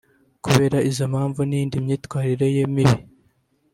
Kubera 0.45 0.77
izo 0.89 1.05
mpamvu 1.11 1.41
n’iyindi 1.45 1.77
myitwarire 1.85 2.47
ye 2.55 2.63
mibi 2.73 2.99